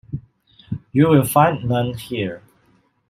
[0.93, 2.41] You will find none here.